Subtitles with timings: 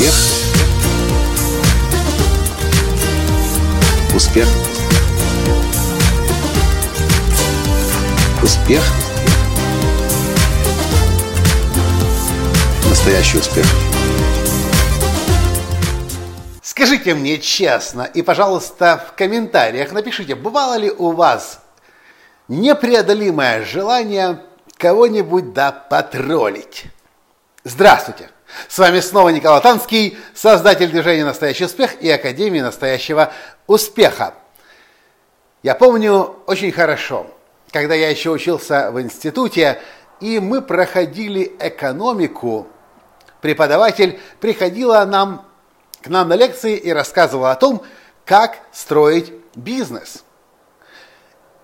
[0.00, 0.14] Успех.
[4.14, 4.48] Успех.
[8.42, 8.82] Успех.
[12.88, 13.66] Настоящий успех.
[16.62, 21.60] Скажите мне честно и, пожалуйста, в комментариях напишите, бывало ли у вас
[22.48, 24.40] непреодолимое желание
[24.78, 26.84] кого-нибудь да потроллить.
[27.64, 28.30] Здравствуйте!
[28.68, 33.32] С вами снова Николай Танский, создатель движения «Настоящий успех» и Академии настоящего
[33.66, 34.34] успеха.
[35.62, 37.26] Я помню очень хорошо,
[37.70, 39.80] когда я еще учился в институте,
[40.20, 42.66] и мы проходили экономику,
[43.40, 45.46] преподаватель приходила нам,
[46.02, 47.82] к нам на лекции и рассказывала о том,
[48.24, 50.24] как строить бизнес.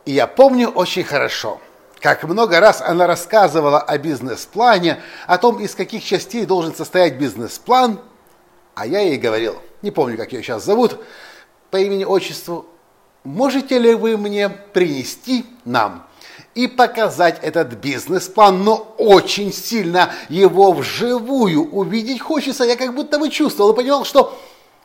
[0.04, 1.60] И я помню очень хорошо–
[2.06, 7.98] как много раз она рассказывала о бизнес-плане, о том, из каких частей должен состоять бизнес-план,
[8.76, 11.00] а я ей говорил, не помню, как ее сейчас зовут,
[11.72, 12.66] по имени-отчеству,
[13.24, 16.06] можете ли вы мне принести нам
[16.54, 22.62] и показать этот бизнес-план, но очень сильно его вживую увидеть хочется.
[22.62, 24.40] Я как будто бы чувствовал и понимал, что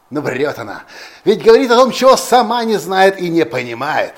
[0.09, 0.85] ну врет она.
[1.23, 4.15] Ведь говорит о том, чего сама не знает и не понимает.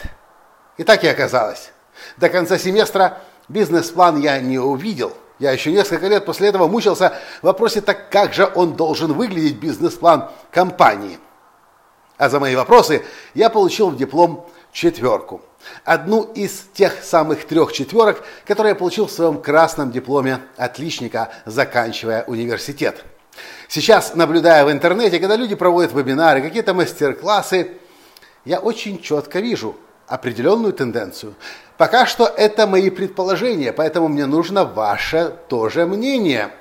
[0.77, 1.72] И так и оказалось.
[2.17, 5.13] До конца семестра бизнес-план я не увидел.
[5.39, 9.57] Я еще несколько лет после этого мучился в вопросе, так как же он должен выглядеть,
[9.57, 11.19] бизнес-план компании.
[12.17, 15.41] А за мои вопросы я получил в диплом четверку.
[15.83, 22.23] Одну из тех самых трех четверок, которые я получил в своем красном дипломе отличника, заканчивая
[22.25, 23.03] университет.
[23.67, 27.71] Сейчас, наблюдая в интернете, когда люди проводят вебинары, какие-то мастер-классы,
[28.45, 29.75] я очень четко вижу
[30.13, 31.33] определенную тенденцию.
[31.75, 36.51] Пока что это мои предположения, поэтому мне нужно ваше тоже мнение.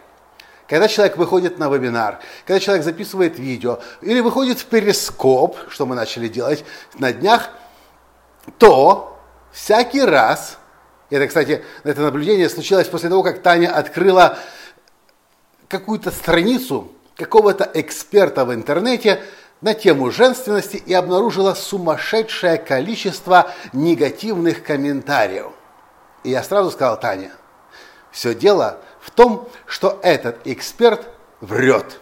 [0.66, 5.94] Когда человек выходит на вебинар, когда человек записывает видео или выходит в перископ, что мы
[5.94, 6.64] начали делать
[6.98, 7.50] на днях,
[8.56, 9.20] то
[9.52, 10.56] всякий раз,
[11.10, 14.38] это, кстати, это наблюдение случилось после того, как Таня открыла
[15.68, 19.22] какую-то страницу какого-то эксперта в интернете,
[19.62, 25.52] на тему женственности и обнаружила сумасшедшее количество негативных комментариев.
[26.24, 27.32] И я сразу сказал Таня,
[28.10, 31.08] все дело в том, что этот эксперт
[31.40, 32.00] врет.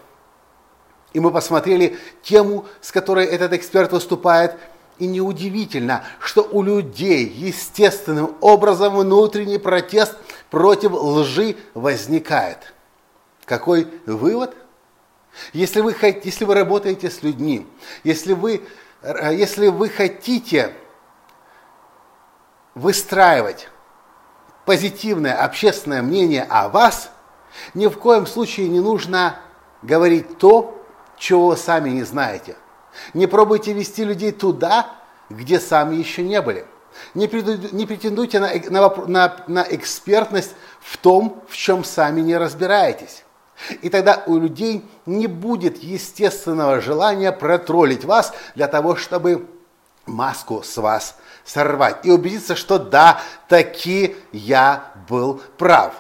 [1.13, 4.57] И мы посмотрели тему, с которой этот эксперт выступает,
[4.99, 10.15] и неудивительно, что у людей естественным образом внутренний протест
[10.51, 12.75] против лжи возникает.
[13.47, 14.55] Какой вывод?
[15.53, 17.67] Если вы, если вы работаете с людьми,
[18.05, 18.63] если вы,
[19.03, 20.75] э, если вы хотите
[22.75, 23.69] выстраивать
[24.65, 27.11] позитивное общественное мнение о вас,
[27.75, 29.37] ни в коем случае не нужно
[29.83, 30.77] говорить то,
[31.17, 32.57] чего вы сами не знаете.
[33.15, 34.91] Не пробуйте вести людей туда,
[35.29, 36.67] где сами еще не были.
[37.15, 43.25] Не, претендуйте на, на, на, на экспертность в том, в чем сами не разбираетесь.
[43.83, 49.47] И тогда у людей не будет естественного желания протроллить вас для того, чтобы
[50.07, 55.95] маску с вас сорвать и убедиться, что да, таки я был прав,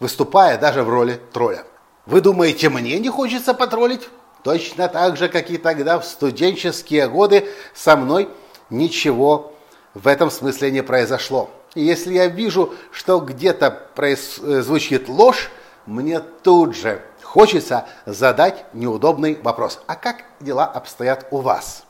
[0.00, 1.64] выступая даже в роли тролля.
[2.06, 4.08] Вы думаете, мне не хочется потроллить?
[4.42, 8.28] Точно так же, как и тогда в студенческие годы со мной
[8.70, 9.52] ничего
[9.94, 11.50] в этом смысле не произошло.
[11.74, 14.38] И если я вижу, что где-то произ...
[14.40, 15.50] Э, звучит ложь,
[15.88, 19.80] мне тут же хочется задать неудобный вопрос.
[19.86, 21.84] А как дела обстоят у вас?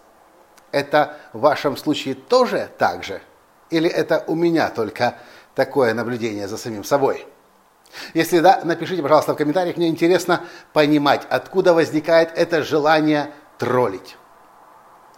[0.71, 3.21] Это в вашем случае тоже так же?
[3.71, 5.17] Или это у меня только
[5.57, 7.27] такое наблюдение за самим собой?
[8.15, 9.77] Если да, напишите, пожалуйста, в комментариях.
[9.77, 10.43] Мне интересно
[10.73, 14.17] понимать, откуда возникает это желание троллить.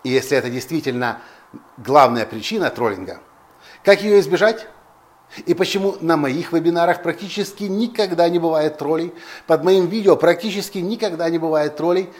[0.04, 1.20] И если это действительно
[1.76, 3.20] главная причина троллинга,
[3.84, 4.66] как ее избежать?
[5.46, 9.14] И почему на моих вебинарах практически никогда не бывает троллей,
[9.46, 12.10] под моим видео практически никогда не бывает троллей,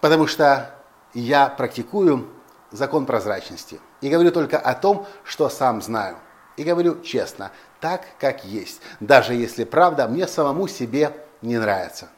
[0.00, 0.74] потому что
[1.12, 2.28] я практикую
[2.70, 6.16] закон прозрачности и говорю только о том, что сам знаю.
[6.56, 7.50] И говорю честно,
[7.80, 11.12] так, как есть, даже если правда мне самому себе
[11.42, 12.10] не нравится.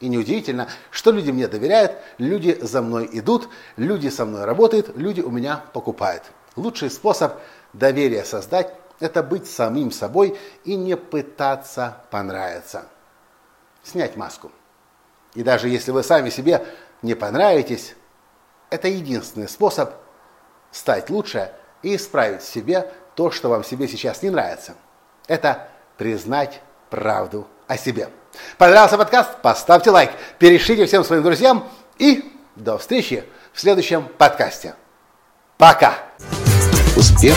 [0.00, 5.20] И неудивительно, что люди мне доверяют, люди за мной идут, люди со мной работают, люди
[5.20, 6.22] у меня покупают.
[6.56, 7.34] Лучший способ
[7.72, 8.74] доверия создать
[9.04, 12.86] это быть самим собой и не пытаться понравиться.
[13.82, 14.50] Снять маску.
[15.34, 16.66] И даже если вы сами себе
[17.02, 17.94] не понравитесь,
[18.70, 19.92] это единственный способ
[20.70, 21.52] стать лучше
[21.82, 24.74] и исправить в себе то, что вам себе сейчас не нравится.
[25.26, 25.68] Это
[25.98, 28.08] признать правду о себе.
[28.58, 29.42] Понравился подкаст?
[29.42, 31.68] Поставьте лайк, перешлите всем своим друзьям
[31.98, 34.74] и до встречи в следующем подкасте.
[35.58, 35.94] Пока!
[36.96, 37.36] Успех!